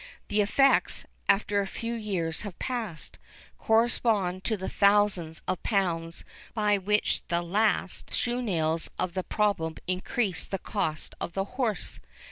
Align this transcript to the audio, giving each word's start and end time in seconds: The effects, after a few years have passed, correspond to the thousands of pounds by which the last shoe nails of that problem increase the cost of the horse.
The 0.29 0.41
effects, 0.41 1.05
after 1.29 1.61
a 1.61 1.67
few 1.67 1.93
years 1.93 2.41
have 2.41 2.57
passed, 2.57 3.19
correspond 3.59 4.43
to 4.45 4.57
the 4.57 4.67
thousands 4.67 5.43
of 5.47 5.61
pounds 5.61 6.25
by 6.55 6.79
which 6.79 7.21
the 7.27 7.43
last 7.43 8.11
shoe 8.11 8.41
nails 8.41 8.89
of 8.97 9.13
that 9.13 9.29
problem 9.29 9.75
increase 9.85 10.47
the 10.47 10.57
cost 10.57 11.13
of 11.21 11.33
the 11.33 11.45
horse. 11.45 11.99